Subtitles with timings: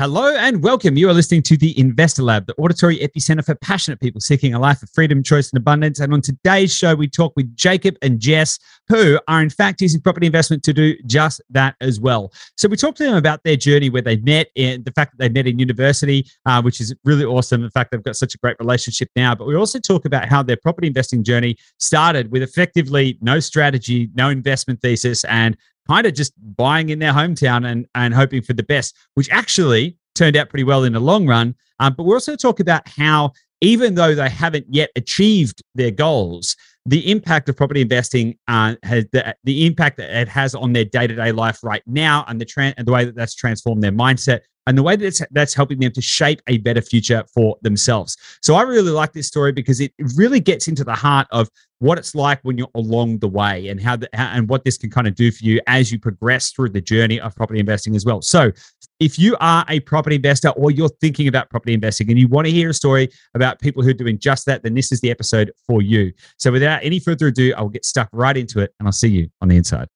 [0.00, 0.96] Hello and welcome.
[0.96, 4.58] You are listening to the Investor Lab, the auditory epicenter for passionate people seeking a
[4.58, 6.00] life of freedom, choice, and abundance.
[6.00, 8.58] And on today's show, we talk with Jacob and Jess,
[8.88, 12.32] who are in fact using property investment to do just that as well.
[12.56, 15.18] So we talked to them about their journey where they met and the fact that
[15.18, 17.60] they met in university, uh, which is really awesome.
[17.60, 19.34] The fact they've got such a great relationship now.
[19.34, 24.08] But we also talk about how their property investing journey started with effectively no strategy,
[24.14, 25.58] no investment thesis, and
[25.88, 29.96] kind of just buying in their hometown and, and hoping for the best, which actually
[30.14, 31.54] turned out pretty well in the long run.
[31.78, 36.56] Um, but we're also talk about how, even though they haven't yet achieved their goals,
[36.86, 40.84] the impact of property investing uh, has the, the impact that it has on their
[40.84, 44.40] day-to-day life right now and the tra- and the way that that's transformed their mindset
[44.70, 48.16] and the way that it's, that's helping them to shape a better future for themselves.
[48.40, 51.98] So I really like this story because it really gets into the heart of what
[51.98, 54.88] it's like when you're along the way and how, the, how and what this can
[54.88, 58.04] kind of do for you as you progress through the journey of property investing as
[58.04, 58.22] well.
[58.22, 58.52] So
[59.00, 62.46] if you are a property investor or you're thinking about property investing and you want
[62.46, 65.10] to hear a story about people who are doing just that, then this is the
[65.10, 66.12] episode for you.
[66.36, 69.30] So without any further ado, I'll get stuck right into it and I'll see you
[69.40, 69.88] on the inside.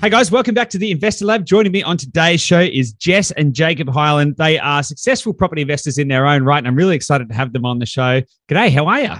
[0.00, 1.44] Hey guys, welcome back to the Investor Lab.
[1.44, 4.36] Joining me on today's show is Jess and Jacob Hyland.
[4.36, 7.52] They are successful property investors in their own right, and I'm really excited to have
[7.52, 8.22] them on the show.
[8.48, 9.10] G'day, how are you?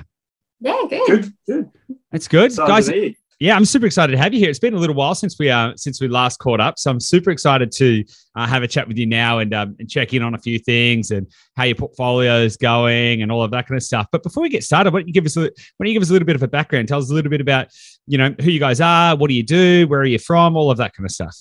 [0.60, 1.06] Yeah, good.
[1.08, 1.70] Good, good.
[2.12, 3.16] That's good, Excited guys.
[3.38, 3.52] To be here.
[3.52, 4.50] Yeah, I'm super excited to have you here.
[4.50, 7.00] It's been a little while since we uh since we last caught up, so I'm
[7.00, 10.22] super excited to uh, have a chat with you now and um, and check in
[10.22, 13.76] on a few things and how your portfolio is going and all of that kind
[13.76, 14.06] of stuff.
[14.12, 15.48] But before we get started, why don't you give us a, why
[15.80, 16.88] don't you give us a little bit of a background?
[16.88, 17.68] Tell us a little bit about
[18.06, 20.70] you know who you guys are, what do you do, where are you from, all
[20.70, 21.36] of that kind of stuff.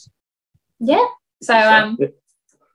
[0.79, 1.05] Yeah.
[1.41, 1.97] So um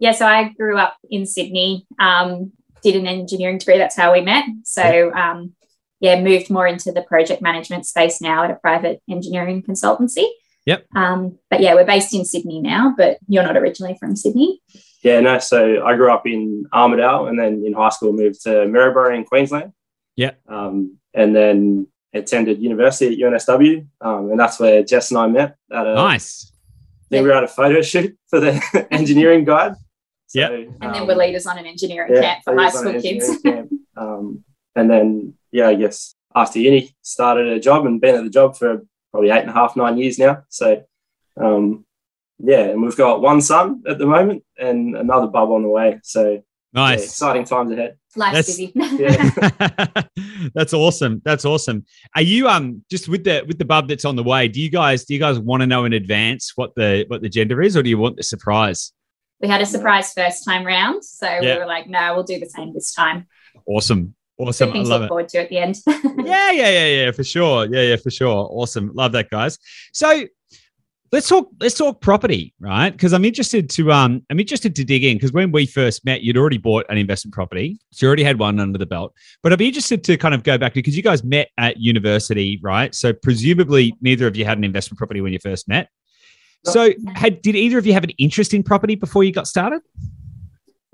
[0.01, 2.51] yeah, so I grew up in Sydney, um,
[2.83, 4.45] did an engineering degree, that's how we met.
[4.65, 5.55] So um
[6.03, 10.27] yeah, moved more into the project management space now at a private engineering consultancy.
[10.67, 10.87] Yep.
[10.97, 14.61] Um, but yeah, we're based in Sydney now, but you're not originally from Sydney.
[15.03, 15.39] Yeah, no.
[15.39, 19.25] So I grew up in Armidale, and then in high school moved to Maryborough in
[19.25, 19.73] Queensland.
[20.17, 20.33] Yeah.
[20.49, 25.57] Um, and then attended university at UNSW, um, and that's where Jess and I met.
[25.73, 26.53] At a, Nice.
[26.53, 29.75] I think we were at a photo shoot for the engineering guide.
[30.27, 30.49] So, Yeah.
[30.49, 33.29] And then um, we're leaders on an engineering yeah, camp for high school kids.
[33.29, 33.73] engineering camp.
[33.95, 34.43] Um,
[34.75, 38.57] and then yeah, I guess after uni, started a job and been at the job
[38.57, 40.43] for probably eight and a half, nine years now.
[40.49, 40.83] So
[41.41, 41.85] um,
[42.39, 46.01] yeah, and we've got one son at the moment and another bub on the way.
[46.03, 46.39] So yeah,
[46.75, 47.05] Nice.
[47.05, 47.99] exciting times ahead.
[48.17, 48.73] Life's That's- busy.
[48.99, 50.03] Yeah.
[50.55, 51.21] that's awesome.
[51.25, 51.85] That's awesome.
[52.17, 54.49] Are you um just with the with the bub that's on the way?
[54.49, 57.29] Do you guys do you guys want to know in advance what the what the
[57.29, 58.93] gender is, or do you want the surprise?
[59.41, 61.05] we had a surprise first time round.
[61.05, 61.55] So Yeah.
[61.55, 63.27] we were like, no, we'll do the same this time.
[63.67, 64.15] Awesome,
[64.49, 64.71] awesome.
[64.71, 65.09] I to love look it.
[65.09, 65.77] forward to at the end.
[66.25, 67.67] Yeah, yeah, yeah, yeah, for sure.
[67.67, 68.49] Yeah, yeah, for sure.
[68.51, 68.91] Awesome.
[68.95, 69.59] Love that, guys.
[69.93, 70.25] So
[71.11, 72.91] let's talk let's talk property, right?
[72.91, 76.23] Because I'm interested to um I'm interested to dig in because when we first met,
[76.23, 77.79] you'd already bought an investment property.
[77.93, 79.13] So you already had one under the belt.
[79.43, 82.59] But I'd be interested to kind of go back because you guys met at university,
[82.63, 82.95] right?
[82.95, 85.89] So presumably neither of you had an investment property when you first met.
[86.65, 89.83] So had did either of you have an interest in property before you got started?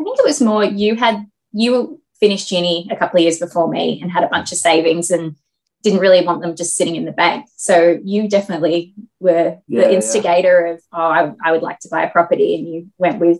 [0.00, 3.68] I think it was more you had you finished uni a couple of years before
[3.68, 5.36] me and had a bunch of savings and
[5.82, 7.46] didn't really want them just sitting in the bank.
[7.56, 9.96] So you definitely were Yeah, the yeah.
[9.96, 13.38] instigator of oh I, I would like to buy a property and you went with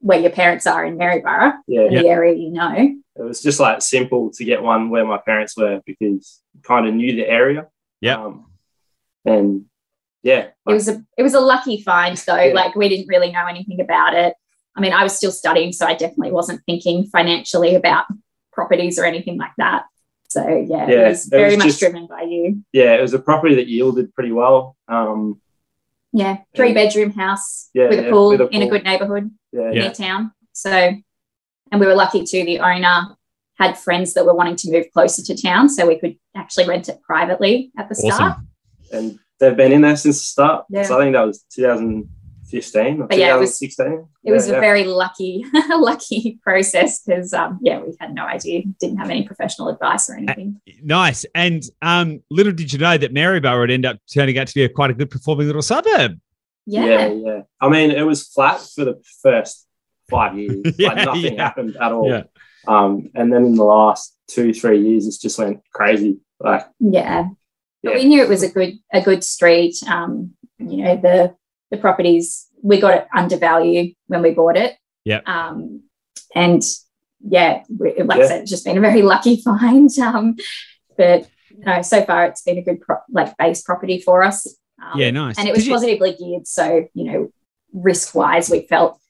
[0.00, 2.74] where your parents are in Maryborough, Yeah, in the area you know.
[2.76, 6.94] it was just like simple to get one where my parents were because kind of
[6.94, 7.68] knew the area.
[8.00, 8.22] Yeah.
[8.22, 8.46] Um,
[9.24, 9.66] and
[10.22, 12.36] yeah, It was a it was a lucky find though.
[12.36, 12.52] Yeah.
[12.54, 14.34] Like we didn't really know anything about it.
[14.76, 18.06] I mean, I was still studying, so I definitely wasn't thinking financially about
[18.52, 19.84] properties or anything like that.
[20.28, 22.62] So yeah, Yeah, it was it very was much just- driven by you.
[22.72, 24.76] yeah, it was a property that yielded pretty well.
[24.88, 25.40] Um,
[26.14, 29.30] Yeah, three bedroom house Yeah, with, a yeah, pool with a in a good neighborhood
[29.52, 29.80] yeah, Yeah.
[29.82, 30.32] near town.
[30.52, 32.44] So, and we were lucky too.
[32.44, 33.16] The owner
[33.58, 36.88] had friends that were wanting to move closer to town, so we could actually rent
[36.88, 38.38] it privately at the start.
[38.90, 40.64] And they've been in there since the start.
[40.70, 40.82] Yeah.
[40.84, 41.44] So I think that was
[42.60, 44.08] 2015 or But yeah, it was- 2016.
[44.24, 44.60] It was Yeah, a yeah.
[44.60, 49.68] very lucky, lucky process because, um, yeah, we had no idea, didn't have any professional
[49.68, 50.60] advice or anything.
[50.82, 51.24] Nice.
[51.34, 54.64] And um, little did you know that Maryborough would end up turning out to be
[54.64, 56.20] a quite a good performing little suburb.
[56.66, 57.40] Yeah, yeah, yeah.
[57.60, 59.66] I mean, it was flat for the first
[60.08, 60.62] five years.
[60.78, 61.42] Yeah, like nothing yeah.
[61.44, 62.08] happened at all.
[62.08, 62.22] Yeah.
[62.68, 66.18] Um, and then in the last two, three years, it's just went crazy.
[66.38, 67.28] Like, yeah.
[67.82, 67.98] But Yeah.
[67.98, 69.74] we knew it was a good, a good street.
[69.88, 71.34] Um, you know, the
[71.72, 74.76] the properties we got it undervalued when we bought it.
[75.04, 75.20] Yeah.
[75.26, 75.82] Um,
[76.34, 76.62] and
[77.20, 78.04] yeah, like yeah.
[78.24, 79.90] I said, it's just been a very lucky find.
[79.98, 80.36] Um,
[80.96, 84.46] but no, so far it's been a good pro- like base property for us.
[84.80, 85.38] Um, yeah, nice.
[85.38, 87.32] And it was Did positively you- geared, so you know,
[87.72, 89.00] risk wise, we felt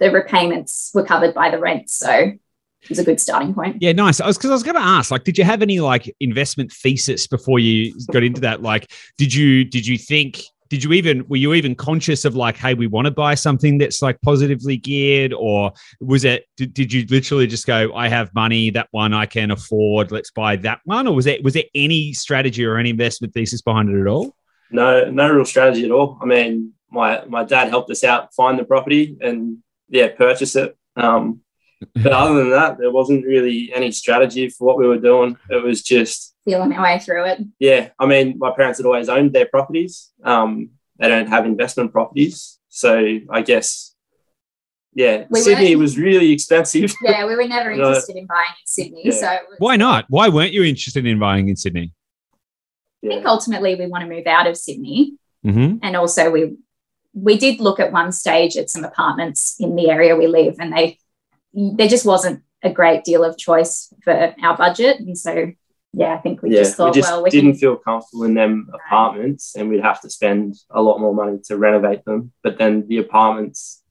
[0.00, 3.78] the repayments were covered by the rent, so it was a good starting point.
[3.80, 4.20] Yeah, nice.
[4.20, 6.72] I was because I was going to ask, like, did you have any like investment
[6.72, 8.62] thesis before you got into that?
[8.62, 12.56] Like, did you did you think did you even were you even conscious of like
[12.56, 15.32] hey we want to buy something that's like positively geared?
[15.32, 19.26] Or was it did, did you literally just go i have money that one i
[19.26, 21.06] can afford let's buy that one?
[21.06, 24.34] Or was it was there any strategy or any investment thesis behind it at all?
[24.70, 26.18] No no real strategy at all.
[26.20, 30.76] I mean my my dad helped us out find the property and yeah purchase it.
[30.96, 31.40] Um,
[31.94, 35.36] but other than that there wasn't really any strategy for what we were doing.
[35.48, 37.40] It was just feeling our way through it.
[37.58, 40.10] Yeah, I mean, my parents had always owned their properties.
[40.24, 43.94] Um, they don't have investment properties, so I guess,
[44.94, 46.92] yeah, we Sydney was really expensive.
[47.02, 49.02] Yeah, we were never interested in buying in Sydney.
[49.04, 49.12] Yeah.
[49.12, 50.06] So why not?
[50.08, 51.92] Why weren't you interested in buying in Sydney?
[53.04, 55.14] I think ultimately we want to move out of Sydney,
[55.44, 55.76] mm-hmm.
[55.82, 56.56] and also we
[57.12, 60.72] we did look at one stage at some apartments in the area we live, and
[60.72, 60.98] they
[61.52, 65.52] there just wasn't a great deal of choice for our budget, and so
[65.92, 67.60] yeah, I think we yeah, just thought, we just well, we didn't can...
[67.60, 71.56] feel comfortable in them apartments, and we'd have to spend a lot more money to
[71.56, 72.32] renovate them.
[72.42, 73.82] But then the apartments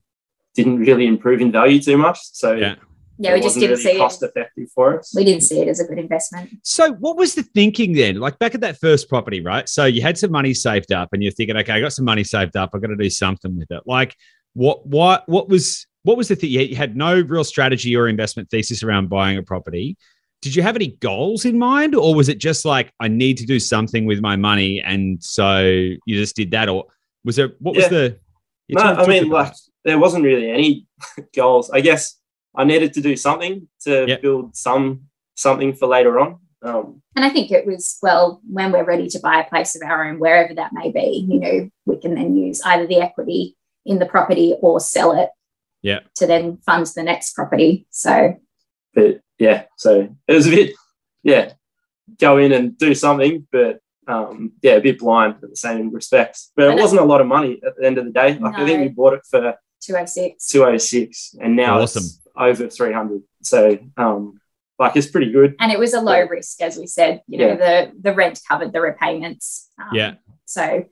[0.54, 2.76] didn't really improve in value too much, so yeah.
[3.20, 4.26] Yeah, we just didn't really see cost it.
[4.26, 5.12] effective for us.
[5.14, 6.50] We didn't see it as a good investment.
[6.62, 8.20] So, what was the thinking then?
[8.20, 9.68] Like back at that first property, right?
[9.68, 12.22] So you had some money saved up, and you're thinking, okay, I got some money
[12.22, 12.70] saved up.
[12.74, 13.82] I got to do something with it.
[13.86, 14.14] Like,
[14.54, 16.50] what, what, what was, what was the thing?
[16.50, 19.96] You had no real strategy or investment thesis around buying a property
[20.40, 23.46] did you have any goals in mind or was it just like i need to
[23.46, 26.84] do something with my money and so you just did that or
[27.24, 27.82] was there what yeah.
[27.82, 28.18] was the
[28.68, 29.52] no i mean like
[29.84, 30.86] there wasn't really any
[31.34, 31.70] goals.
[31.70, 32.16] I guess
[32.56, 34.22] i needed to do something to yep.
[34.22, 35.04] build some
[35.34, 36.40] something for later on.
[36.60, 39.82] Um, and i think it was well when we're ready to buy a place of
[39.82, 43.56] our own wherever that may be you know we can then use either the equity
[43.86, 45.30] in the property or sell it
[45.82, 46.00] yeah.
[46.16, 47.86] to then fund the next property.
[47.90, 48.34] So
[48.94, 50.74] but yeah, so it was a bit,
[51.22, 51.52] yeah,
[52.18, 56.50] go in and do something, but um, yeah, a bit blind at the same respects.
[56.56, 58.38] But it wasn't a lot of money at the end of the day.
[58.38, 58.62] Like no.
[58.62, 62.04] I think we bought it for 206, 206 and now awesome.
[62.04, 63.22] it's over 300.
[63.42, 64.40] So um,
[64.78, 65.56] like it's pretty good.
[65.60, 67.22] And it was a low risk, as we said.
[67.26, 67.56] You know, yeah.
[67.56, 69.70] the the rent covered the repayments.
[69.78, 70.14] Um, yeah.
[70.46, 70.86] So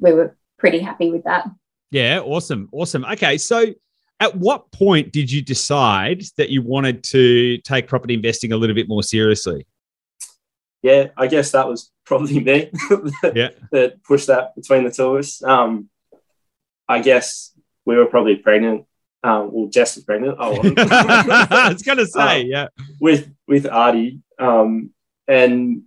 [0.00, 1.48] we were pretty happy with that.
[1.90, 3.04] Yeah, awesome, awesome.
[3.04, 3.66] Okay, so
[4.20, 8.74] at what point did you decide that you wanted to take property investing a little
[8.74, 9.66] bit more seriously?
[10.82, 12.70] Yeah, I guess that was probably me
[13.22, 13.48] that, yeah.
[13.72, 15.42] that pushed that between the two of us.
[15.42, 15.90] Um,
[16.88, 17.52] I guess
[17.84, 18.86] we were probably pregnant.
[19.22, 20.36] Um, well, Jess was pregnant.
[20.38, 22.68] Oh, I was going to say, um, yeah,
[23.00, 24.90] with with Artie, um,
[25.26, 25.82] and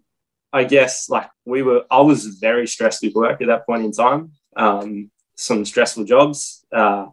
[0.52, 1.86] I guess like we were.
[1.90, 4.34] I was very stressed with work at that point in time.
[4.56, 7.06] Um, some stressful jobs, uh,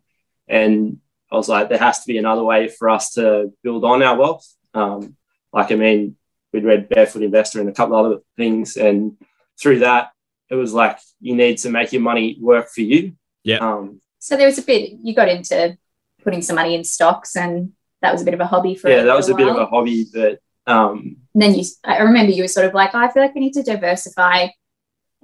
[0.48, 0.98] and
[1.30, 4.16] I was like, there has to be another way for us to build on our
[4.16, 4.46] wealth.
[4.74, 5.16] Um,
[5.52, 6.16] like, I mean,
[6.52, 9.16] we'd read Barefoot Investor and a couple other things, and
[9.60, 10.10] through that,
[10.50, 13.14] it was like you need to make your money work for you.
[13.42, 13.58] Yeah.
[13.58, 15.76] Um, so there was a bit you got into
[16.22, 19.02] putting some money in stocks, and that was a bit of a hobby for yeah,
[19.02, 20.06] that was a, a bit of a hobby.
[20.12, 23.22] But um, and then you, I remember you were sort of like, oh, I feel
[23.22, 24.48] like we need to diversify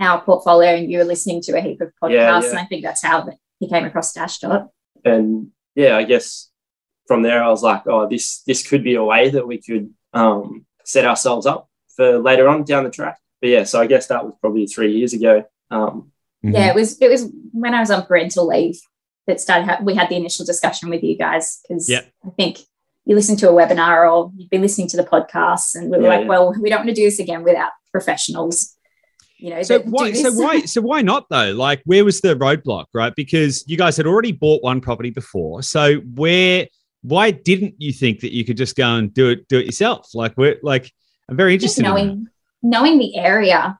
[0.00, 2.50] our portfolio, and you were listening to a heap of podcasts, yeah, yeah.
[2.50, 3.28] and I think that's how
[3.58, 4.68] he came across Dashdot.
[5.04, 6.50] And yeah, I guess
[7.06, 9.92] from there I was like, oh, this this could be a way that we could
[10.12, 13.18] um, set ourselves up for later on down the track.
[13.40, 15.44] But yeah, so I guess that was probably three years ago.
[15.70, 16.12] Um,
[16.44, 16.54] mm-hmm.
[16.54, 18.80] Yeah, it was it was when I was on parental leave
[19.26, 19.84] that started.
[19.84, 22.02] We had the initial discussion with you guys because yeah.
[22.24, 22.58] I think
[23.04, 26.04] you listened to a webinar or you've been listening to the podcasts, and we were
[26.04, 26.28] yeah, like, yeah.
[26.28, 28.76] well, we don't want to do this again without professionals
[29.42, 31.52] you know so why so why so why not though?
[31.52, 33.14] Like where was the roadblock right?
[33.14, 35.62] Because you guys had already bought one property before.
[35.62, 36.68] So where
[37.02, 40.14] why didn't you think that you could just go and do it do it yourself?
[40.14, 40.92] Like we're like
[41.28, 42.30] i'm very interested just knowing in
[42.62, 43.78] knowing the area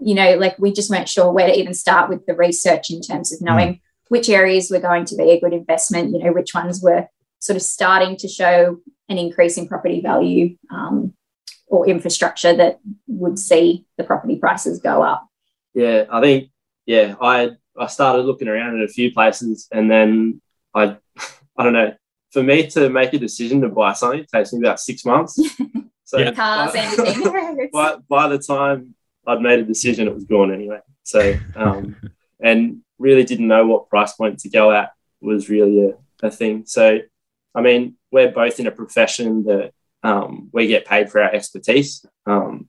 [0.00, 3.00] you know like we just weren't sure where to even start with the research in
[3.00, 3.80] terms of knowing mm.
[4.08, 7.06] which areas were going to be a good investment you know which ones were
[7.38, 11.12] sort of starting to show an increase in property value um,
[11.74, 15.28] or infrastructure that would see the property prices go up?
[15.74, 16.50] Yeah, I think
[16.86, 20.40] yeah, I I started looking around at a few places, and then
[20.74, 20.96] I
[21.56, 21.94] I don't know.
[22.32, 25.38] For me to make a decision to buy something it takes me about six months.
[26.06, 26.32] So yeah.
[26.32, 28.94] cars, by, by, by the time
[29.26, 30.80] I'd made a decision, it was gone anyway.
[31.02, 31.96] So um,
[32.40, 36.64] and really didn't know what price point to go at was really a, a thing.
[36.66, 37.00] So
[37.54, 39.72] I mean, we're both in a profession that
[40.04, 42.04] um, we get paid for our expertise.
[42.26, 42.68] Um,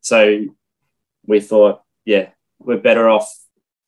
[0.00, 0.44] so
[1.26, 2.28] we thought, yeah,
[2.60, 3.28] we're better off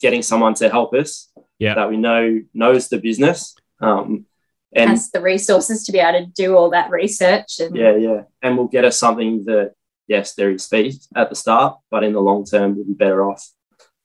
[0.00, 1.74] getting someone to help us Yeah.
[1.74, 3.54] that we know knows the business.
[3.80, 4.26] Um,
[4.74, 8.22] and has the resources to be able to do all that research and yeah, yeah,
[8.42, 9.72] and will get us something that
[10.08, 13.24] yes, there is fees at the start, but in the long term, we'll be better
[13.24, 13.48] off.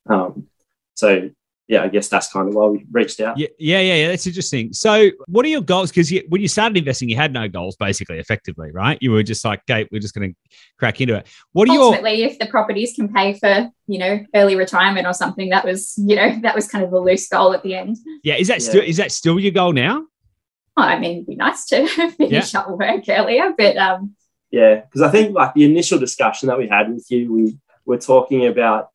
[0.05, 0.47] Um,
[0.93, 1.31] so
[1.67, 3.37] yeah, I guess that's kind of why we reached out.
[3.37, 4.07] Yeah, yeah, yeah, yeah.
[4.09, 4.73] That's interesting.
[4.73, 5.91] So, what are your goals?
[5.91, 8.97] Because you, when you started investing, you had no goals, basically, effectively, right?
[9.01, 10.37] You were just like, "Okay, we're just going to
[10.77, 14.19] crack into it." What are your ultimately if the properties can pay for you know
[14.35, 17.53] early retirement or something that was you know that was kind of the loose goal
[17.53, 18.35] at the end yeah?
[18.35, 18.69] Is that Yeah.
[18.69, 20.05] still is that still your goal now?
[20.75, 24.15] well, i mean it'd be nice to finish up work earlier but um
[24.51, 27.97] Yeah, because I think like the initial discussion that we had with you, we were
[27.97, 28.89] talking about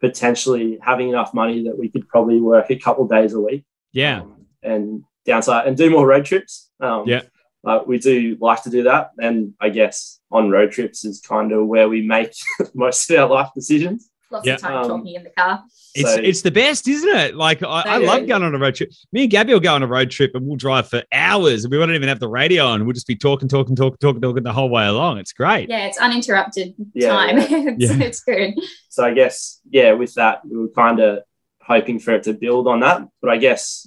[0.00, 3.64] potentially having enough money that we could probably work a couple days a week.
[3.92, 6.70] Yeah, um, and downside and do more road trips.
[6.80, 7.22] Um, Yeah.
[7.64, 11.52] uh, we do like to do that, and I guess on road trips is kind
[11.52, 12.32] of where we make
[12.74, 14.10] most of our life decisions.
[14.30, 14.54] Lots Yeah.
[14.54, 15.62] of time Um, talking in the car
[15.94, 17.34] it's So- it's the best, isn't it?
[17.34, 18.90] Like I, I love going on a road trip.
[19.12, 21.72] Me and Gabby will go on a road trip and we'll drive for hours, and
[21.72, 22.84] we won't even have the radio on.
[22.86, 25.18] We'll just be talking, talking, talking, talking, talking the whole way along.
[25.18, 25.68] It's great.
[25.68, 27.44] yeah it's uninterrupted Yeah, time yeah.
[27.50, 28.04] it's, Yeah.
[28.06, 28.54] it's good
[28.88, 31.24] So I guess yeah, with that we were kind of
[31.62, 33.86] hoping for it to build on that, but I guess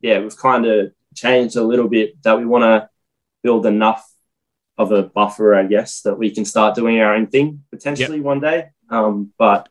[0.00, 2.88] yeah, we've kind of changed a little bit that we want to
[3.42, 4.04] build enough
[4.78, 8.40] of a buffer, I guess, that we can start doing our own thing potentially one
[8.40, 8.66] day.
[8.90, 9.68] Um, but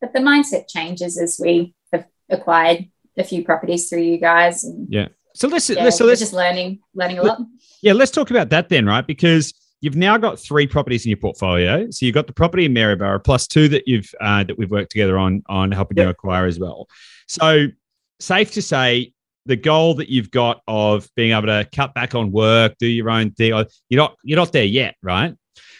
[0.00, 2.86] but the mindset changes as we have acquired
[3.16, 4.86] a few properties through you guys and
[5.34, 7.38] So let's yeah, let's so we're let's just learning learning a lot
[7.82, 9.06] Yeah, let's talk about that then, right?
[9.06, 11.90] Because you've now got three properties in your portfolio.
[11.90, 14.90] So you've got the property in Maryborough plus two that you've uh, that we've worked
[14.90, 16.88] together on on helping you acquire as well.
[17.28, 17.66] So
[18.18, 19.12] safe to say
[19.46, 23.10] the goal that you've got of being able to cut back on work, do your
[23.10, 23.52] own thing,
[23.88, 25.34] you're not you're not there yet, right?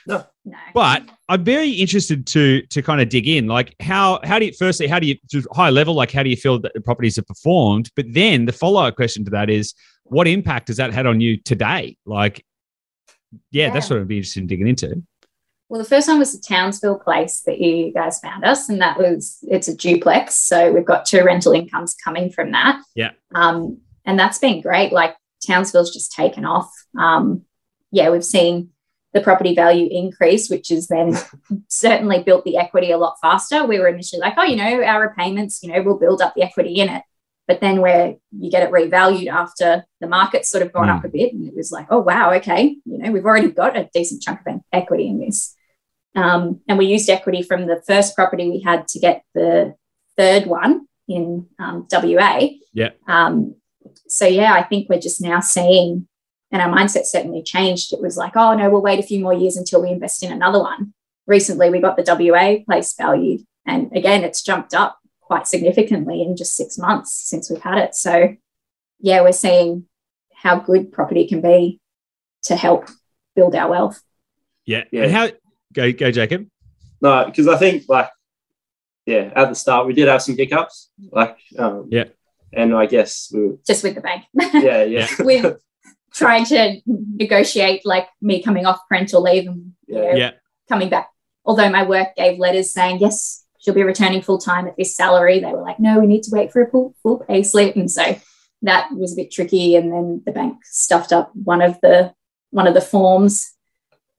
[0.07, 0.25] no
[0.73, 3.47] But I'm very interested to to kind of dig in.
[3.47, 6.31] Like how how do you firstly how do you to high level like how do
[6.31, 7.91] you feel that the properties have performed?
[7.97, 11.21] But then the follow up question to that is what impact has that had on
[11.21, 11.97] you today?
[12.07, 12.45] Like,
[13.51, 15.03] yeah, that's what I'd be interested in digging into.
[15.69, 18.99] Well, the first one was the Townsville place that you guys found us, and that
[18.99, 20.35] was it's a duplex.
[20.37, 22.81] So we've got two rental incomes coming from that.
[22.95, 23.11] Yeah.
[23.35, 24.93] Um, and that's been great.
[24.93, 26.71] Like Townsville's just taken off.
[26.97, 27.43] Um,
[27.91, 28.71] yeah, we've seen
[29.13, 31.17] the property value increase, which has then
[31.69, 33.65] certainly built the equity a lot faster.
[33.65, 36.43] We were initially like, oh, you know, our repayments, you know, we'll build up the
[36.43, 37.03] equity in it.
[37.49, 40.99] But then where you get it revalued after the market's sort of gone Mm.
[40.99, 43.77] up a bit, and it was like, oh wow, okay, you know, we've already got
[43.77, 45.55] a decent chunk of equity in this.
[46.17, 49.75] Um, and we used equity from the first property we had to get the
[50.17, 52.49] third one in um, WA.
[52.73, 52.91] Yeah.
[53.07, 53.55] Um,
[54.09, 56.09] so yeah, I think we're just now seeing,
[56.51, 57.93] and our mindset certainly changed.
[57.93, 60.33] It was like, oh no, we'll wait a few more years until we invest in
[60.33, 60.95] another one.
[61.27, 66.37] Recently, we got the WA place valued, and again, it's jumped up quite significantly in
[66.37, 67.95] just six months since we've had it.
[67.95, 68.37] So
[69.01, 69.87] yeah, we're seeing
[70.35, 71.81] how good property can be
[72.45, 72.89] to help
[73.35, 74.03] build our wealth.
[74.65, 74.85] Yeah.
[74.91, 75.05] Yeah.
[75.05, 75.29] And how
[75.77, 76.47] go go Jacob?
[77.01, 78.09] no, because I think like
[79.07, 82.05] yeah, at the start we did have some hiccups, like um, Yeah.
[82.53, 84.25] and I guess we were, Just with the bank.
[84.35, 85.61] yeah, yeah, with
[86.13, 90.11] trying to negotiate like me coming off parental leave and you Yeah.
[90.11, 90.31] know, Yeah.
[90.69, 91.11] coming back.
[91.45, 95.39] Although my work gave letters saying, yes, she'll be returning full time at this salary,
[95.39, 97.77] they were like, no, we need to wait for a full, full pay slip.
[97.77, 98.17] And so
[98.63, 99.77] that was a bit tricky.
[99.77, 102.13] And then the bank stuffed up one of the
[102.51, 103.53] one of the forms.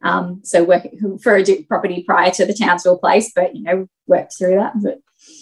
[0.02, 3.88] Um, so working for a di- property prior to the Townsville place, but you know,
[4.06, 4.74] worked through that.
[4.82, 5.00] But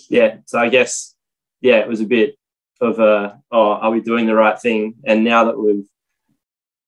[0.10, 0.38] yeah.
[0.46, 1.16] So I guess
[1.62, 2.36] yeah, it was a bit
[2.82, 4.96] of a oh, are we doing the right thing?
[5.06, 5.88] And now that we've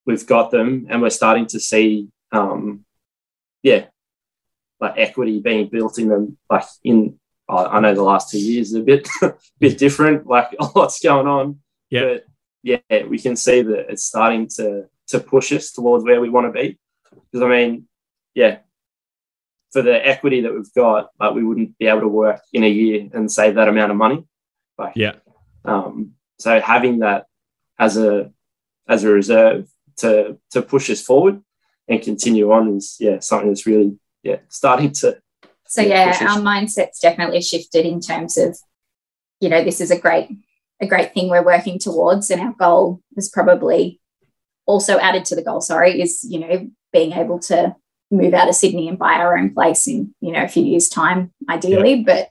[0.06, 2.84] we've got them and we're starting to see um,
[3.62, 3.86] yeah,
[4.80, 8.68] like equity being built in them, like in I I know the last two years
[8.68, 9.08] is a bit
[9.58, 11.60] bit different, like a lot's going on.
[11.90, 12.04] Yeah.
[12.04, 12.24] But
[12.62, 16.46] yeah, we can see that it's starting to to push us towards where we want
[16.46, 16.78] to be.
[17.10, 17.88] Because I mean,
[18.34, 18.58] yeah,
[19.72, 22.68] for the equity that we've got, like we wouldn't be able to work in a
[22.68, 24.24] year and save that amount of money.
[24.78, 25.14] Like Yeah.
[25.64, 27.26] um, so having that
[27.78, 28.32] as a
[28.88, 31.42] as a reserve to to push us forward
[31.88, 35.18] and continue on is yeah something that's really yeah starting to
[35.66, 38.56] So Yeah, yeah, our mindset's definitely shifted in terms of,
[39.40, 40.30] you know, this is a great,
[40.80, 42.30] a great thing we're working towards.
[42.30, 44.00] And our goal is probably
[44.66, 47.74] also added to the goal, sorry, is, you know, being able to
[48.10, 50.88] move out of Sydney and buy our own place in, you know, a few years'
[50.88, 52.02] time, ideally.
[52.04, 52.30] But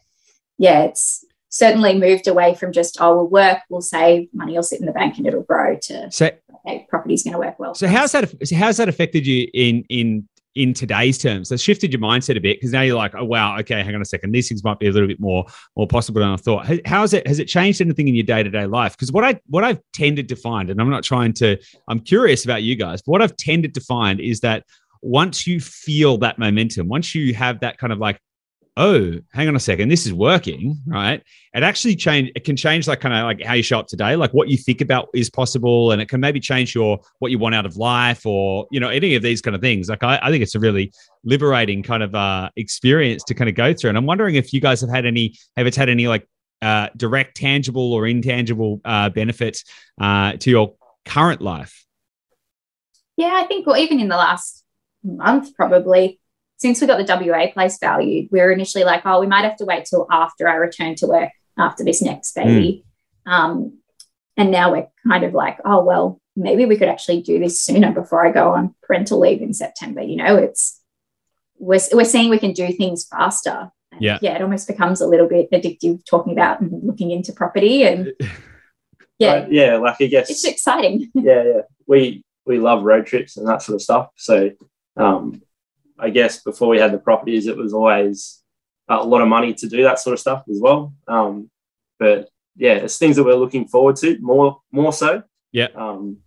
[0.57, 4.79] yeah, it's certainly moved away from just oh we'll work we'll save money will sit
[4.79, 6.29] in the bank and it'll grow to So
[6.67, 9.85] okay, property's going to work well so how's that so how's that affected you in
[9.89, 11.49] in in today's terms?
[11.49, 14.01] That's shifted your mindset a bit because now you're like, oh wow, okay, hang on
[14.01, 15.45] a second, these things might be a little bit more
[15.75, 16.67] more possible than I thought.
[16.85, 18.93] How's it has it changed anything in your day to day life?
[18.93, 22.43] Because what I what I've tended to find, and I'm not trying to, I'm curious
[22.43, 24.65] about you guys, but what I've tended to find is that
[25.01, 28.19] once you feel that momentum, once you have that kind of like,
[28.77, 31.21] oh, hang on a second, this is working, right?
[31.53, 32.31] It actually change.
[32.35, 34.55] It can change like kind of like how you show up today, like what you
[34.55, 37.75] think about is possible, and it can maybe change your what you want out of
[37.75, 39.89] life, or you know any of these kind of things.
[39.89, 40.93] Like I, I think it's a really
[41.23, 43.89] liberating kind of uh, experience to kind of go through.
[43.89, 46.27] And I'm wondering if you guys have had any, have it's had any like
[46.61, 49.63] uh, direct, tangible or intangible uh, benefits
[49.99, 51.85] uh, to your current life.
[53.15, 54.63] Yeah, I think, well, even in the last
[55.03, 56.19] month, probably
[56.57, 59.57] since we got the WA place valued, we were initially like, oh, we might have
[59.57, 62.83] to wait till after I return to work after this next baby.
[63.25, 63.79] Um,
[64.35, 67.91] and now we're kind of like, oh, well, maybe we could actually do this sooner
[67.91, 70.01] before I go on parental leave in September.
[70.01, 70.81] You know, it's,
[71.59, 73.71] we're, we're seeing we can do things faster.
[73.91, 74.19] And Yeah.
[74.21, 74.35] Yeah.
[74.35, 77.83] It almost becomes a little bit addictive talking about and looking into property.
[77.83, 78.13] And
[79.19, 81.11] yeah, But yeah, like I guess it's exciting.
[81.15, 81.61] yeah, yeah.
[81.87, 84.09] We we love road trips and that sort of stuff.
[84.15, 84.51] So
[84.95, 85.41] um,
[85.99, 88.41] I guess before we had the properties, it was always
[88.87, 90.93] a lot of money to do that sort of stuff as well.
[91.07, 91.49] Um,
[91.99, 95.23] but yeah, it's things that we're looking forward to more more so.
[95.51, 95.67] Yeah.
[95.75, 96.19] Um,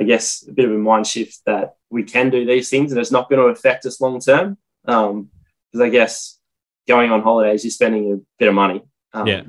[0.00, 3.00] I guess a bit of a mind shift that we can do these things and
[3.00, 4.58] it's not going to affect us long term.
[4.86, 5.30] Um,
[5.70, 6.38] because I guess
[6.86, 8.82] going on holidays, you're spending a bit of money.
[9.12, 9.42] Um, Yeah.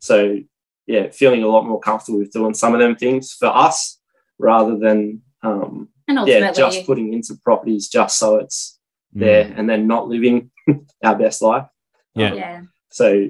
[0.00, 0.38] So
[0.86, 4.00] yeah, feeling a lot more comfortable with doing some of them things for us
[4.38, 8.78] rather than um, And yeah, just putting into properties just so it's
[9.14, 9.20] Mm.
[9.20, 10.50] there and then not living
[11.04, 11.66] our best life.
[12.14, 12.30] Yeah.
[12.30, 12.62] Um, yeah.
[12.90, 13.28] so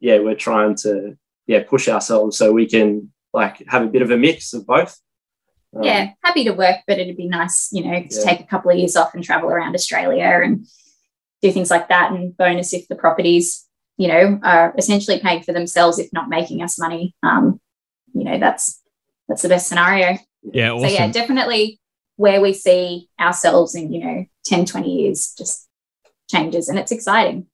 [0.00, 4.10] yeah, we're trying to yeah push ourselves so we can like have a bit of
[4.10, 4.98] a mix of both.
[5.74, 8.24] Um, yeah, happy to work, but it'd be nice, you know, to Yeah.
[8.24, 10.66] take a couple of years off and travel around Australia and
[11.40, 12.12] do things like that.
[12.12, 16.62] And bonus if the properties, you know, are essentially paying for themselves, if not making
[16.62, 17.14] us money.
[17.22, 17.58] Um,
[18.12, 18.82] you know, that's
[19.28, 20.18] that's the best scenario.
[20.42, 20.88] Yeah, awesome.
[20.88, 21.80] So yeah, definitely
[22.16, 25.68] where we see ourselves in, you know, 10, 20 years just
[26.30, 27.46] changes and it's exciting.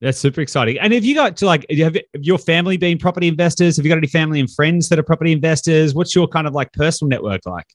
[0.00, 0.78] That's super exciting.
[0.80, 3.76] And have you got to like, have have your family been property investors?
[3.76, 5.94] Have you got any family and friends that are property investors?
[5.94, 7.66] What's your kind of like personal network like?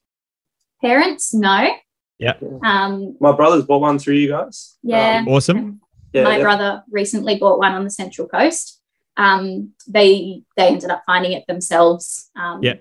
[0.82, 1.70] Parents, no.
[2.18, 2.34] Yeah.
[2.64, 4.76] Um, My brother's bought one through you guys.
[4.82, 5.20] yeah.
[5.20, 5.80] Um, Awesome.
[6.12, 6.42] yeah, my yeah.
[6.42, 8.80] brother recently bought one on the Central Coast.
[9.16, 12.30] Um, they they ended up finding it themselves.
[12.36, 12.74] Um, Yeah.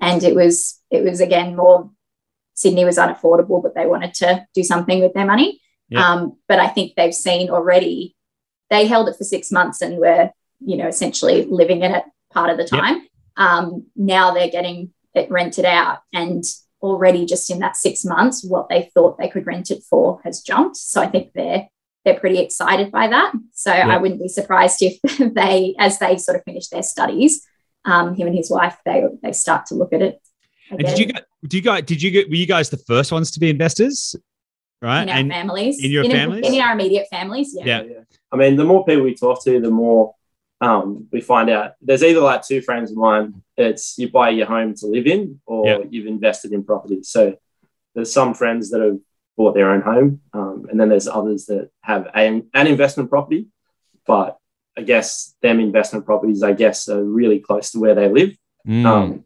[0.00, 1.90] And it was it was again more
[2.62, 5.60] Sydney was unaffordable, but they wanted to do something with their money.
[5.88, 6.06] Yeah.
[6.06, 8.16] Um, but I think they've seen already.
[8.70, 12.50] They held it for six months and were you know essentially living in it part
[12.50, 13.06] of the time.
[13.36, 16.42] Um, now they're getting it rented out and
[16.80, 20.40] already just in that six months what they thought they could rent it for has
[20.40, 21.68] jumped so i think they're
[22.04, 23.32] they're pretty excited by that.
[23.52, 23.70] So.
[23.70, 25.00] I wouldn't be surprised if
[25.34, 27.46] they, as they sort of finish their studies,
[27.84, 30.20] um, him and his wife, they they start to look at it.
[30.78, 32.78] And did you get, guys, do you guys, did you get, were you guys the
[32.78, 34.16] first ones to be investors?
[34.80, 35.02] Right.
[35.02, 36.46] in our And families, in your families?
[36.52, 37.54] in our immediate families?
[37.56, 37.64] Yeah.
[37.64, 37.82] Yeah.
[37.82, 37.98] yeah.
[38.32, 40.14] I mean, the more people we talk to, the more
[40.60, 41.72] um, we find out.
[41.80, 43.42] There's either like two friends of mine.
[43.56, 45.78] It's you buy your home to live in, or Yeah.
[45.90, 47.02] you've invested in property.
[47.02, 47.36] So
[47.94, 48.98] there's some friends that have
[49.36, 53.48] bought their own home, um, and then there's others that have an, an investment property,
[54.06, 54.38] but
[54.76, 58.36] I guess them investment properties, I guess, are really close to where they live.
[58.66, 58.86] Mm.
[58.86, 59.24] Um,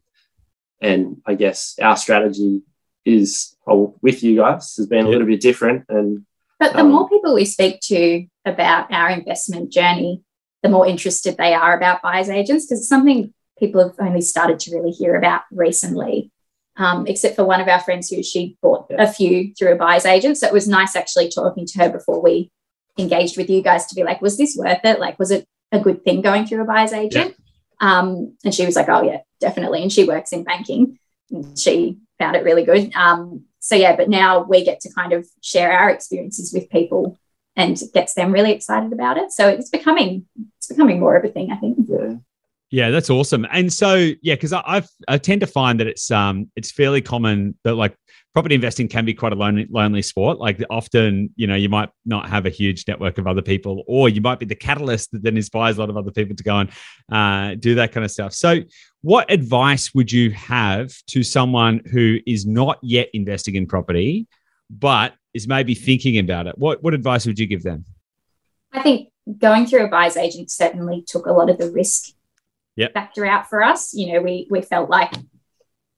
[0.80, 2.62] and I guess our strategy
[3.04, 6.24] is oh, with you guys has been a little bit different, and
[6.58, 10.22] But the Um, more people we speak to about our investment journey,
[10.62, 14.58] the more interested they are about buyers agents because it's something people have only started
[14.60, 16.30] to really hear about recently.
[16.78, 19.02] Um, except for one of our friends who she bought Yeah.
[19.04, 20.36] a few through a buyer's agent.
[20.36, 22.50] So it was nice actually talking to her before we
[22.98, 25.00] engaged with you guys to be like, was this worth it?
[25.00, 27.34] Like, was it a good thing going through a buyer's agent?
[27.80, 29.82] Um, and she was like, oh, yeah, definitely.
[29.82, 30.98] And she works in banking.
[31.30, 32.94] And she found it really good.
[32.94, 37.18] Um, so yeah, but now we get to kind of share our experiences with people
[37.56, 39.32] and it gets them really excited about it.
[39.32, 40.26] So it's becoming
[40.58, 41.78] it's becoming more of a thing, I think.
[41.88, 42.14] yeah,
[42.70, 43.46] Yeah, that's awesome.
[43.50, 47.58] And so, yeah, because I've I tend to find that it's um it's fairly common
[47.64, 47.96] that like
[48.36, 50.38] property investing can be quite a lonely lonely sport.
[50.38, 54.10] Like often, you know, you might not have a huge network of other people, or
[54.10, 56.58] you might be the catalyst that then inspires a lot of other people to go
[56.58, 56.70] and
[57.10, 58.34] uh, do that kind of stuff.
[58.34, 58.58] So,
[59.00, 64.26] what advice would you have to someone who is not yet investing in property,
[64.68, 66.58] but is maybe thinking about it?
[66.58, 67.86] What what advice would you give them?
[68.70, 72.10] I think going through a buyer's agent certainly took a lot of the risk
[72.76, 72.92] yep.
[72.92, 73.94] factor out for us.
[73.94, 75.14] You know, we we felt like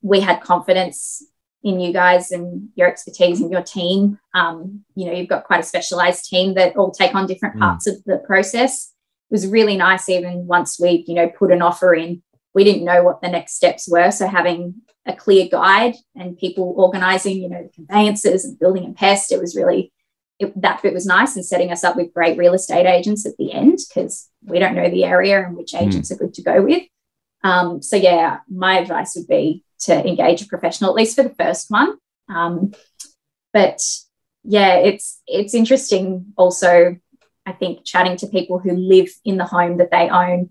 [0.03, 1.21] we had confidence
[1.63, 4.19] in you guys and your expertise and your team.
[4.35, 7.61] Um, you know, you've got quite a specialized team that all take on different mm.
[7.61, 8.93] parts of the process.
[9.31, 12.23] It was really nice, even once we, you know, put an offer in,
[12.55, 14.11] we didn't know what the next steps were.
[14.11, 18.97] So having a clear guide and people organizing, you know, the conveyances and building and
[18.97, 19.93] pest, it was really
[20.39, 23.37] it, that bit was nice and setting us up with great real estate agents at
[23.39, 25.79] the end because we don't know the area and which hmm.
[25.79, 26.15] agents mm.
[26.15, 26.85] are good to go with.
[27.43, 31.35] Um, so yeah, my advice would be to engage a professional, at least for the
[31.35, 31.97] first one.
[32.29, 32.73] Um,
[33.53, 33.81] but
[34.45, 36.97] yeah, it's it's interesting also,
[37.47, 40.51] I think, chatting to people who live in the home that they own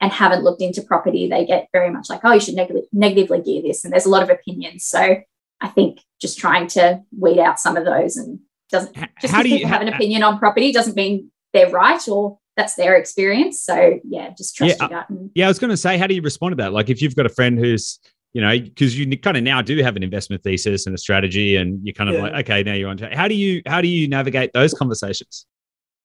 [0.00, 3.40] and haven't looked into property, they get very much like, oh, you should neg- negatively
[3.40, 3.84] gear this.
[3.84, 4.84] And there's a lot of opinions.
[4.84, 5.16] So
[5.60, 9.68] I think just trying to weed out some of those and doesn't just because people
[9.68, 13.60] have an opinion on property doesn't mean they're right or that's their experience.
[13.60, 15.10] So yeah, just trust yeah, your gut.
[15.10, 16.72] And- yeah, I was going to say, how do you respond to that?
[16.72, 17.98] Like if you've got a friend who's
[18.36, 21.56] you know, because you kind of now do have an investment thesis and a strategy,
[21.56, 22.20] and you're kind of yeah.
[22.20, 22.98] like, okay, now you're on.
[22.98, 25.46] To, how do you how do you navigate those conversations?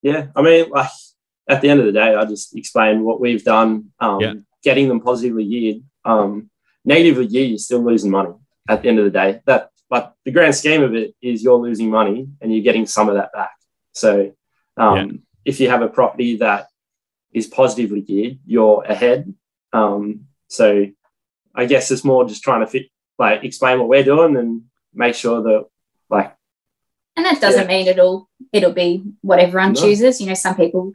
[0.01, 0.89] Yeah, I mean, like
[1.49, 4.33] at the end of the day, I just explain what we've done, um, yeah.
[4.63, 5.83] getting them positively geared.
[6.05, 6.49] Um,
[6.85, 8.31] negatively geared, you're still losing money
[8.69, 9.41] at the end of the day.
[9.45, 13.09] That, but the grand scheme of it is you're losing money and you're getting some
[13.09, 13.51] of that back.
[13.91, 14.31] So,
[14.77, 15.17] um, yeah.
[15.43, 16.67] if you have a property that
[17.33, 19.33] is positively geared, you're ahead.
[19.73, 20.85] Um, so
[21.55, 22.87] I guess it's more just trying to fit,
[23.17, 25.65] like explain what we're doing and make sure that
[26.09, 26.35] like.
[27.15, 27.77] And that doesn't yeah.
[27.77, 29.81] mean it'll it'll be what everyone no.
[29.81, 30.21] chooses.
[30.21, 30.93] You know, some people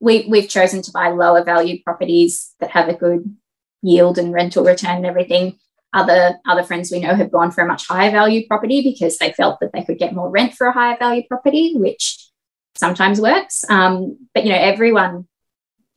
[0.00, 3.36] we we've chosen to buy lower value properties that have a good
[3.82, 5.58] yield and rental return and everything.
[5.92, 9.32] Other other friends we know have gone for a much higher value property because they
[9.32, 12.30] felt that they could get more rent for a higher value property, which
[12.76, 13.64] sometimes works.
[13.70, 15.26] Um, but you know, everyone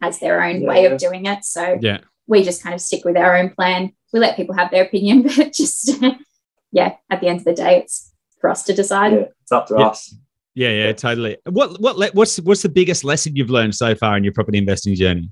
[0.02, 1.43] has their own yeah, way of doing it.
[1.43, 2.00] So yeah.
[2.28, 5.24] we just kind of stick with our own plan we let people have their opinion,
[5.38, 6.02] but just
[6.72, 9.13] yeah, at the end of the day, it's for us to decide.
[9.13, 9.88] Yeah, it's up to yeah.
[9.88, 10.15] us.
[10.56, 11.38] Yeah, yeah, totally.
[11.45, 14.95] What what what's what's the biggest lesson you've learned so far in your property investing
[14.95, 15.32] journey?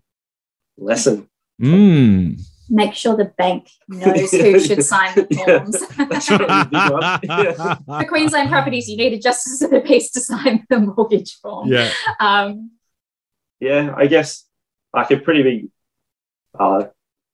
[0.77, 1.27] Lesson.
[1.61, 2.39] Mm.
[2.69, 5.85] Make sure the bank knows who should sign the forms.
[8.01, 11.69] For Queensland properties, you need a justice of the peace to sign the mortgage form.
[11.69, 11.89] Yeah.
[12.19, 12.71] Um,
[13.59, 14.43] yeah, I guess
[14.93, 15.69] like a pretty big
[16.59, 16.85] uh,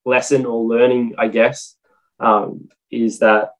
[0.05, 1.75] lesson or learning, I guess,
[2.19, 3.53] um, is that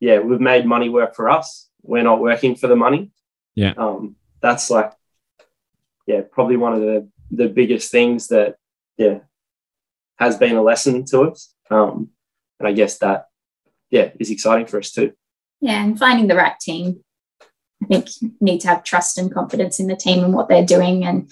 [0.00, 1.68] yeah, we've made money work for us.
[1.82, 3.10] We're not working for the money.
[3.54, 3.74] Yeah.
[3.76, 4.92] Um, that's like
[6.06, 8.56] yeah, probably one of the the biggest things that
[8.96, 9.20] yeah
[10.16, 11.54] has been a lesson to us.
[11.70, 12.10] Um,
[12.58, 13.28] and I guess that
[13.90, 15.12] yeah is exciting for us too.
[15.60, 17.00] Yeah, and finding the right team.
[17.82, 18.08] I think
[18.40, 21.04] need to have trust and confidence in the team and what they're doing.
[21.04, 21.30] And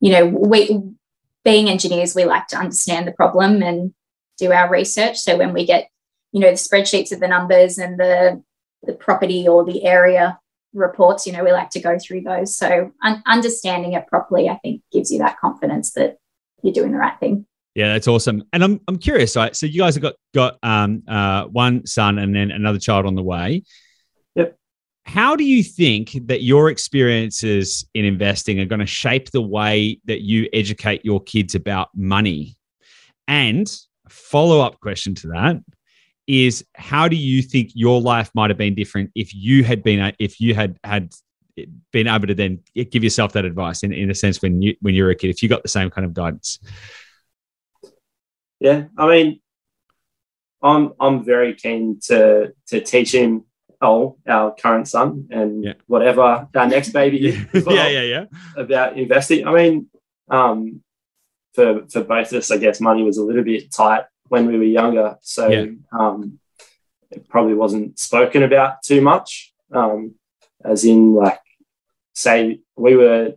[0.00, 0.80] you know, we
[1.46, 3.94] being engineers, we like to understand the problem and
[4.36, 5.18] do our research.
[5.18, 5.88] So when we get,
[6.32, 8.42] you know, the spreadsheets of the numbers and the
[8.82, 10.38] the property or the area
[10.74, 12.56] reports, you know, we like to go through those.
[12.56, 16.16] So un- understanding it properly, I think, gives you that confidence that
[16.62, 17.46] you're doing the right thing.
[17.76, 18.42] Yeah, that's awesome.
[18.52, 19.54] And I'm I'm curious, right?
[19.54, 23.14] So you guys have got got um uh one son and then another child on
[23.14, 23.62] the way
[25.06, 30.00] how do you think that your experiences in investing are going to shape the way
[30.06, 32.56] that you educate your kids about money?
[33.28, 33.72] And
[34.08, 35.58] follow up question to that
[36.26, 40.12] is how do you think your life might have been different if you had been
[40.18, 41.12] if you had had
[41.92, 42.58] been able to then
[42.90, 45.30] give yourself that advice in, in a sense when you when you were a kid
[45.30, 46.58] if you got the same kind of guidance
[48.58, 49.40] yeah i mean
[50.62, 53.44] i'm i'm very keen to to teach him
[53.80, 55.74] Oh, our current son, and yeah.
[55.86, 57.44] whatever our next baby yeah.
[57.66, 58.24] Yeah, yeah, yeah,
[58.56, 59.46] about investing.
[59.46, 59.86] I mean,
[60.28, 60.82] um,
[61.54, 64.56] for for both of us, I guess money was a little bit tight when we
[64.56, 65.66] were younger, so yeah.
[65.92, 66.38] um,
[67.10, 69.52] it probably wasn't spoken about too much.
[69.72, 70.14] Um,
[70.64, 71.38] as in, like,
[72.14, 73.34] say we were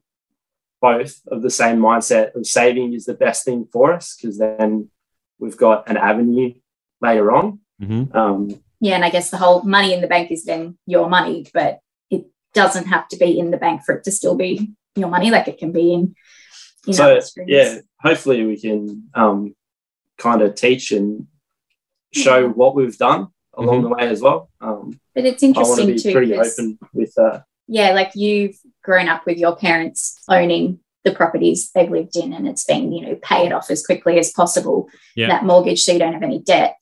[0.82, 4.90] both of the same mindset of saving is the best thing for us because then
[5.38, 6.54] we've got an avenue
[7.02, 7.60] later on.
[7.82, 8.16] Mm-hmm.
[8.16, 11.48] Um, yeah, and I guess the whole money in the bank is then your money,
[11.54, 15.10] but it doesn't have to be in the bank for it to still be your
[15.10, 15.32] money.
[15.32, 16.16] Like it can be in.
[16.88, 19.56] in so yeah, hopefully we can um,
[20.18, 21.28] kind of teach and
[22.14, 22.48] show yeah.
[22.48, 23.90] what we've done along mm-hmm.
[23.90, 24.50] the way as well.
[24.62, 27.44] Um, but it's interesting I want to be pretty open with that.
[27.68, 32.48] Yeah, like you've grown up with your parents owning the properties they've lived in, and
[32.48, 34.90] it's been you know pay it off as quickly as possible.
[35.16, 35.28] Yeah.
[35.28, 36.78] That mortgage, so you don't have any debt.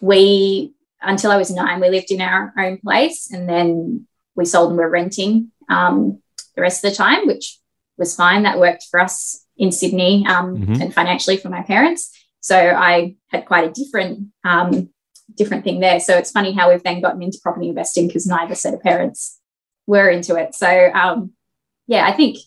[0.00, 0.74] We
[1.04, 4.78] until I was nine, we lived in our own place and then we sold and
[4.78, 6.20] we're renting um,
[6.56, 7.58] the rest of the time, which
[7.96, 8.42] was fine.
[8.42, 10.82] That worked for us in Sydney um, mm-hmm.
[10.82, 12.10] and financially for my parents.
[12.40, 14.90] So I had quite a different um,
[15.36, 16.00] different thing there.
[16.00, 19.40] So it's funny how we've then gotten into property investing because neither set of parents
[19.86, 20.54] were into it.
[20.54, 21.32] So um,
[21.86, 22.38] yeah, I think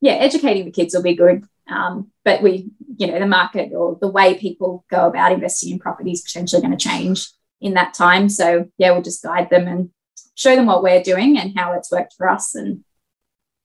[0.00, 1.44] yeah, educating the kids will be good.
[1.68, 5.78] Um, but we, you know, the market or the way people go about investing in
[5.78, 7.28] property is potentially going to change
[7.60, 8.28] in that time.
[8.28, 9.90] So yeah, we'll just guide them and
[10.34, 12.84] show them what we're doing and how it's worked for us, and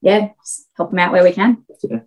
[0.01, 0.29] yeah,
[0.75, 1.65] help them out where we can.
[1.81, 1.99] Yeah.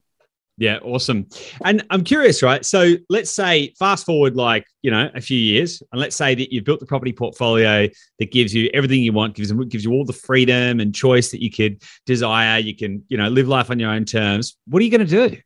[0.61, 1.29] Yeah, awesome.
[1.65, 2.65] And I'm curious, right?
[2.65, 6.53] So let's say fast forward like, you know, a few years, and let's say that
[6.53, 10.05] you've built the property portfolio that gives you everything you want, gives gives you all
[10.05, 12.59] the freedom and choice that you could desire.
[12.59, 14.57] You can, you know, live life on your own terms.
[14.67, 15.37] What are you going to do?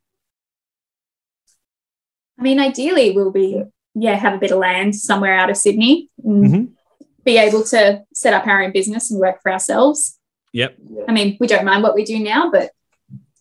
[2.39, 3.63] I mean, ideally, we'll be,
[3.95, 7.05] yeah, have a bit of land somewhere out of Sydney and mm-hmm.
[7.23, 10.19] be able to set up our own business and work for ourselves.
[10.53, 10.77] Yep.
[11.07, 12.71] I mean, we don't mind what we do now, but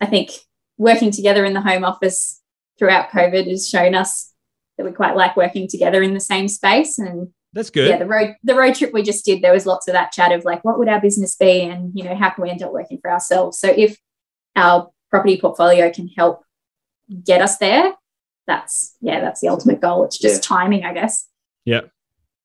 [0.00, 0.30] I think
[0.78, 2.40] working together in the home office
[2.78, 4.32] throughout COVID has shown us
[4.76, 6.98] that we quite like working together in the same space.
[6.98, 7.88] And that's good.
[7.90, 10.32] Yeah, the road the road trip we just did, there was lots of that chat
[10.32, 12.72] of like, what would our business be, and you know, how can we end up
[12.72, 13.58] working for ourselves?
[13.58, 13.98] So if
[14.56, 16.44] our property portfolio can help
[17.24, 17.92] get us there,
[18.46, 20.04] that's yeah, that's the ultimate goal.
[20.04, 20.56] It's just yeah.
[20.56, 21.28] timing, I guess.
[21.64, 21.82] Yeah.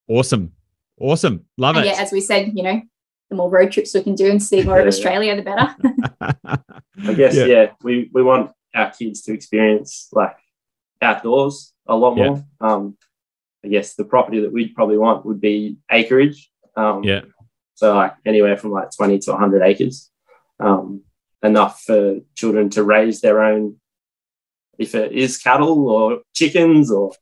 [0.08, 0.54] Awesome.
[1.00, 1.46] Awesome.
[1.58, 1.90] Love and it.
[1.90, 2.82] Yeah, as we said, you know,
[3.30, 5.76] the more road trips we can do and see more of Australia, the better.
[7.06, 7.46] I guess yeah.
[7.46, 7.72] yeah.
[7.84, 10.36] we we want our kids to experience like
[11.02, 12.44] outdoors a lot more.
[12.62, 12.68] Yeah.
[12.68, 12.98] Um,
[13.64, 16.50] I guess the property that we'd probably want would be acreage.
[16.76, 17.22] Um, yeah.
[17.76, 20.10] So like anywhere from like twenty to hundred acres,
[20.60, 21.04] um,
[21.44, 23.78] enough for children to raise their own.
[24.78, 27.14] If it is cattle or chickens or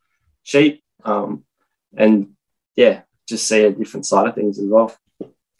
[0.44, 1.44] sheep, um,
[1.96, 2.32] and
[2.76, 4.96] yeah, just see a different side of things as well.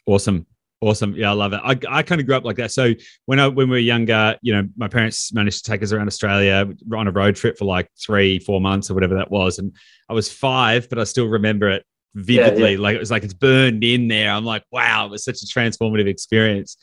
[0.06, 0.46] Awesome.
[0.82, 1.14] Awesome.
[1.16, 1.60] Yeah, I love it.
[1.64, 2.70] I, I kind of grew up like that.
[2.70, 2.92] So
[3.24, 6.06] when I when we were younger, you know, my parents managed to take us around
[6.06, 9.58] Australia on a road trip for like three, four months or whatever that was.
[9.58, 9.74] And
[10.10, 12.72] I was five, but I still remember it vividly.
[12.72, 12.78] Yeah, yeah.
[12.78, 14.30] Like it was like it's burned in there.
[14.30, 16.76] I'm like, wow, it was such a transformative experience.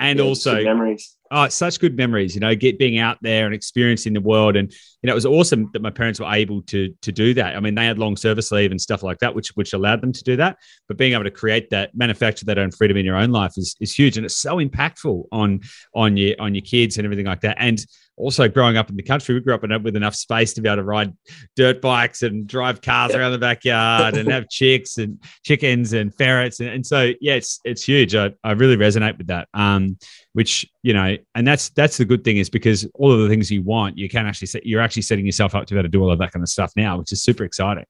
[0.00, 1.16] And yeah, also memories.
[1.30, 4.56] Oh, such good memories, you know, get being out there and experiencing the world.
[4.56, 7.56] And, you know, it was awesome that my parents were able to to do that.
[7.56, 10.12] I mean, they had long service leave and stuff like that, which which allowed them
[10.12, 10.56] to do that.
[10.86, 13.76] But being able to create that, manufacture that own freedom in your own life is,
[13.80, 14.16] is huge.
[14.16, 15.60] And it's so impactful on
[15.94, 17.56] on your on your kids and everything like that.
[17.58, 17.84] And
[18.18, 20.76] also growing up in the country, we grew up with enough space to be able
[20.76, 21.12] to ride
[21.56, 26.60] dirt bikes and drive cars around the backyard and have chicks and chickens and ferrets.
[26.60, 28.14] And, and so, yeah, it's, it's huge.
[28.14, 29.48] I, I really resonate with that.
[29.54, 29.96] Um,
[30.32, 33.50] which, you know, and that's, that's the good thing is because all of the things
[33.50, 35.90] you want, you can actually set, you're actually setting yourself up to be able to
[35.90, 37.84] do all of that kind of stuff now, which is super exciting.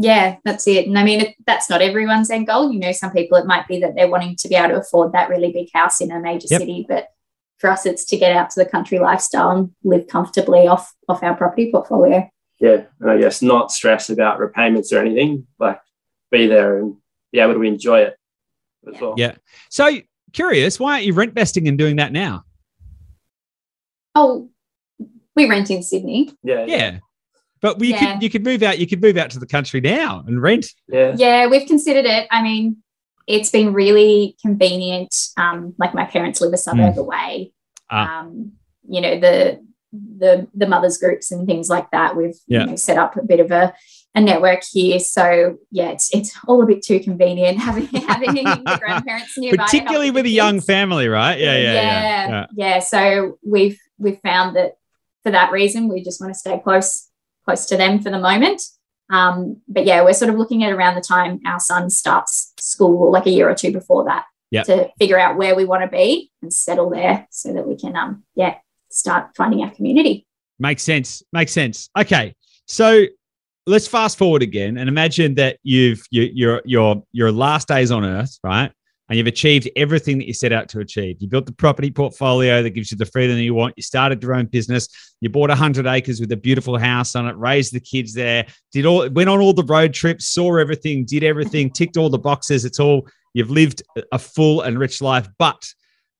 [0.00, 0.86] Yeah, that's it.
[0.86, 2.72] And I mean, that's not everyone's end goal.
[2.72, 5.12] You know, some people it might be that they're wanting to be able to afford
[5.12, 6.60] that really big house in a major yep.
[6.60, 7.08] city, but
[7.58, 11.22] for us, it's to get out to the country lifestyle and live comfortably off off
[11.22, 12.28] our property portfolio.
[12.58, 15.46] Yeah, and I guess not stress about repayments or anything.
[15.58, 15.80] Like
[16.30, 16.96] be there and
[17.32, 18.16] be able to enjoy it
[18.86, 19.00] as yeah.
[19.00, 19.14] well.
[19.16, 19.34] Yeah.
[19.70, 19.98] So
[20.32, 22.44] curious, why aren't you rent vesting and doing that now?
[24.14, 24.50] Oh,
[25.36, 26.32] we rent in Sydney.
[26.42, 26.64] Yeah.
[26.66, 26.98] Yeah.
[27.60, 28.14] But you yeah.
[28.14, 28.78] could you could move out.
[28.78, 30.66] You could move out to the country now and rent.
[30.88, 31.14] Yeah.
[31.16, 32.28] Yeah, we've considered it.
[32.30, 32.82] I mean,
[33.28, 35.14] it's been really convenient.
[35.36, 36.98] Um, like my parents live a suburb mm.
[36.98, 37.52] away.
[37.90, 38.20] Ah.
[38.20, 38.52] Um,
[38.88, 39.60] you know, the
[39.92, 42.16] the the mothers groups and things like that.
[42.16, 42.60] We've yeah.
[42.60, 43.74] you know, set up a bit of a,
[44.14, 44.98] a network here.
[44.98, 49.64] So yeah, it's it's all a bit too convenient having having the grandparents nearby.
[49.64, 51.38] Particularly with a young family, right?
[51.38, 52.46] Yeah, yeah, yeah, yeah, yeah.
[52.56, 52.78] Yeah.
[52.78, 54.78] So we've we've found that
[55.22, 57.10] for that reason, we just want to stay close
[57.44, 58.62] close to them for the moment.
[59.10, 63.10] Um, but yeah, we're sort of looking at around the time our son starts school,
[63.10, 64.66] like a year or two before that, yep.
[64.66, 67.96] to figure out where we want to be and settle there so that we can,
[67.96, 68.56] um, yeah,
[68.90, 70.26] start finding our community.
[70.58, 71.22] Makes sense.
[71.32, 71.88] Makes sense.
[71.96, 72.34] Okay,
[72.66, 73.04] so
[73.66, 78.04] let's fast forward again and imagine that you've you, your your your last days on
[78.04, 78.72] Earth, right?
[79.08, 81.16] And you've achieved everything that you set out to achieve.
[81.20, 83.74] You built the property portfolio that gives you the freedom that you want.
[83.76, 84.88] You started your own business.
[85.20, 88.84] You bought 100 acres with a beautiful house on it, raised the kids there, did
[88.84, 92.66] all, went on all the road trips, saw everything, did everything, ticked all the boxes.
[92.66, 95.26] It's all, you've lived a full and rich life.
[95.38, 95.66] But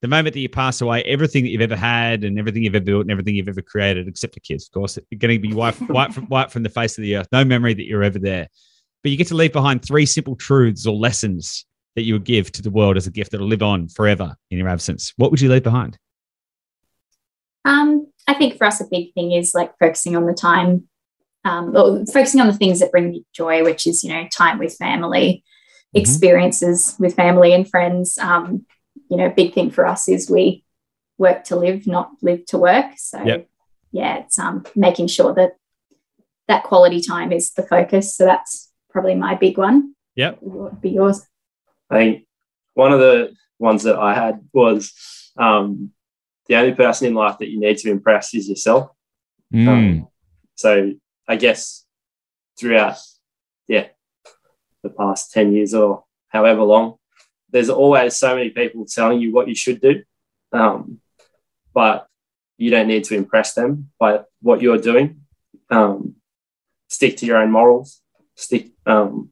[0.01, 2.85] the moment that you pass away, everything that you've ever had and everything you've ever
[2.85, 5.53] built and everything you've ever created, except for kids, of course, you're going to be
[5.53, 7.29] wiped, wiped, from, wiped from the face of the earth.
[7.33, 8.49] No memory that you're ever there.
[9.03, 12.53] But you get to leave behind three simple truths or lessons that you would give
[12.53, 15.41] to the world as a gift that'll live on forever in your absence, what would
[15.41, 15.99] you leave behind?
[17.65, 20.89] Um, I think for us, a big thing is like focusing on the time,
[21.45, 24.59] um, or focusing on the things that bring you joy, which is, you know, time
[24.59, 25.99] with family, mm-hmm.
[26.01, 28.17] experiences with family and friends.
[28.19, 28.67] Um,
[29.11, 30.65] you know, big thing for us is we
[31.17, 32.93] work to live, not live to work.
[32.97, 33.49] So Yep.
[33.93, 35.53] yeah, it's um making sure that
[36.47, 38.17] that quality time is the focus.
[38.17, 39.95] So that's probably my big one.
[40.15, 40.33] Yeah.
[40.41, 41.28] What be yours?
[41.91, 42.27] I think
[42.75, 44.93] one of the ones that I had was
[45.37, 45.91] um,
[46.47, 48.91] the only person in life that you need to impress is yourself.
[49.53, 49.69] Mm.
[49.69, 50.09] Um,
[50.55, 50.93] so
[51.27, 51.85] I guess
[52.59, 52.97] throughout,
[53.67, 53.89] yeah,
[54.83, 56.97] the past 10 years or however long,
[57.51, 60.03] there's always so many people telling you what you should do.
[60.53, 61.01] Um,
[61.75, 62.07] but
[62.57, 65.23] you don't need to impress them by what you're doing.
[65.71, 66.17] Um,
[66.89, 68.01] stick to your own morals,
[68.35, 69.31] stick um,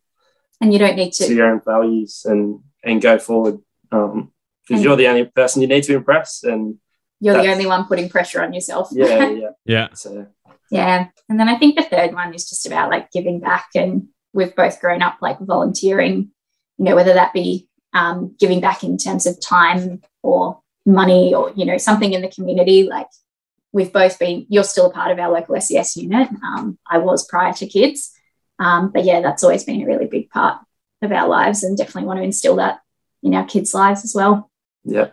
[0.61, 3.59] And you don't need to to your own values and, and go forward.
[3.92, 6.42] Um, because And- you're the only person you need to impress.
[6.42, 6.77] And
[7.21, 8.88] you're the only one putting pressure on yourself.
[8.92, 9.49] yeah, yeah.
[9.64, 9.88] Yeah.
[9.95, 10.27] So
[10.71, 11.09] Yeah.
[11.29, 13.69] And then I think the third one is just about like giving back.
[13.75, 16.31] And we've both grown up like volunteering,
[16.79, 21.53] you know, whether that be um, giving back in terms of time or money or,
[21.57, 22.83] you know, something in the community.
[22.85, 23.09] Like
[23.73, 26.29] we've both been, you're still a part of our local SES unit.
[26.45, 28.12] Um, I was prior to kids.
[28.59, 30.61] Um, but yeah, that's always been a really big part
[31.03, 32.81] of our lives and definitely want to instill that
[33.23, 34.51] in our kids' lives as well.
[34.85, 35.09] yeah.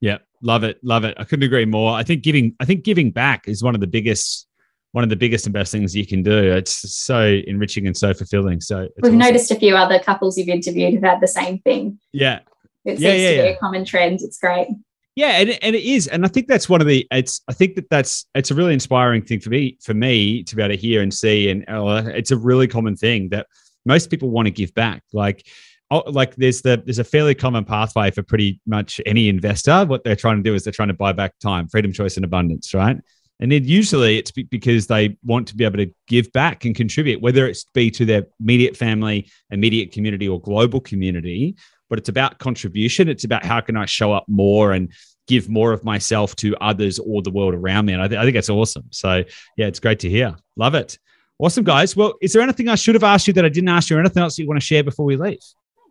[0.00, 1.14] Yeah, love it, love it.
[1.18, 1.92] I couldn't agree more.
[1.94, 4.48] I think giving, I think giving back is one of the biggest,
[4.90, 6.36] one of the biggest and best things you can do.
[6.52, 8.60] It's so enriching and so fulfilling.
[8.60, 9.18] So it's We've awesome.
[9.18, 12.00] noticed a few other couples you've interviewed who've had the same thing.
[12.12, 12.40] yeah,
[12.84, 14.22] It Yeah, seems yeah, to be a common trend.
[14.22, 14.66] It's great.
[15.14, 17.06] Yeah, and, and it is, and I think that's one of the.
[17.10, 20.56] It's I think that that's it's a really inspiring thing for me for me to
[20.56, 23.46] be able to hear and see, and uh, it's a really common thing that
[23.84, 25.02] most people want to give back.
[25.12, 25.46] Like,
[25.90, 29.84] oh, like there's the there's a fairly common pathway for pretty much any investor.
[29.84, 32.24] What they're trying to do is they're trying to buy back time, freedom, choice, and
[32.24, 32.96] abundance, right?
[33.42, 37.20] And then usually it's because they want to be able to give back and contribute,
[37.20, 41.56] whether it's be to their immediate family, immediate community, or global community.
[41.90, 43.08] But it's about contribution.
[43.08, 44.92] It's about how can I show up more and
[45.26, 47.94] give more of myself to others or the world around me.
[47.94, 48.84] And I, th- I think that's awesome.
[48.90, 49.24] So
[49.56, 50.36] yeah, it's great to hear.
[50.56, 50.96] Love it.
[51.40, 51.96] Awesome, guys.
[51.96, 54.00] Well, is there anything I should have asked you that I didn't ask you, or
[54.00, 55.40] anything else that you want to share before we leave?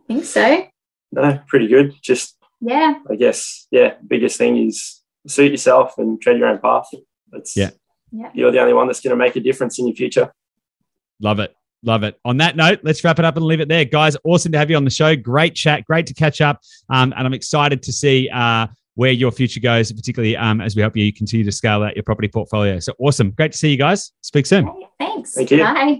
[0.09, 0.67] I think so.
[1.11, 1.95] No, pretty good.
[2.01, 2.93] Just Yeah.
[3.09, 6.87] I guess, yeah, biggest thing is suit yourself and tread your own path.
[7.31, 7.71] That's Yeah.
[8.11, 8.29] Yeah.
[8.33, 10.31] You're the only one that's going to make a difference in your future.
[11.21, 11.55] Love it.
[11.83, 12.19] Love it.
[12.25, 13.85] On that note, let's wrap it up and leave it there.
[13.85, 15.15] Guys, awesome to have you on the show.
[15.15, 15.85] Great chat.
[15.85, 16.61] Great to catch up.
[16.89, 20.81] Um, and I'm excited to see uh, where your future goes, particularly um, as we
[20.81, 22.79] help you continue to scale out your property portfolio.
[22.79, 23.31] So awesome.
[23.31, 24.11] Great to see you guys.
[24.21, 24.69] Speak soon.
[24.99, 25.33] Thanks.
[25.33, 25.59] Thank you.
[25.59, 25.99] Bye.